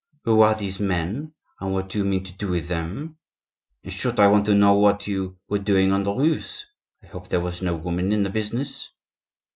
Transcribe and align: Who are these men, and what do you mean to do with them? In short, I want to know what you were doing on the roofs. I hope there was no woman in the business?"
Who 0.23 0.41
are 0.41 0.55
these 0.55 0.79
men, 0.79 1.35
and 1.59 1.73
what 1.75 1.87
do 1.89 1.99
you 1.99 2.05
mean 2.05 2.23
to 2.23 2.31
do 2.31 2.47
with 2.47 2.67
them? 2.67 3.17
In 3.83 3.91
short, 3.91 4.19
I 4.19 4.29
want 4.29 4.47
to 4.47 4.55
know 4.55 4.73
what 4.73 5.05
you 5.05 5.37
were 5.47 5.59
doing 5.59 5.91
on 5.91 6.03
the 6.03 6.11
roofs. 6.11 6.65
I 7.03 7.05
hope 7.05 7.29
there 7.29 7.39
was 7.39 7.61
no 7.61 7.75
woman 7.75 8.11
in 8.11 8.23
the 8.23 8.31
business?" 8.31 8.89